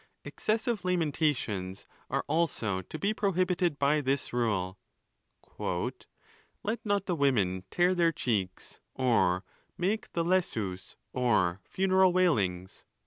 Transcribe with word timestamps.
Excessive 0.25 0.83
lamentations 0.83 1.85
are 2.09 2.23
also 2.27 2.81
to 2.81 2.97
be 2.97 3.13
prohibited 3.13 3.77
by 3.77 4.01
this 4.01 4.33
rule— 4.33 4.79
"Let 5.59 6.83
not 6.83 7.05
the 7.05 7.13
women 7.15 7.65
tear 7.69 7.93
their 7.93 8.11
cheeks 8.11 8.79
or 8.95 9.43
make 9.77 10.11
the 10.13 10.23
Jessus 10.23 10.95
or 11.13 11.61
funeral 11.63 12.13
wailings." 12.13 12.83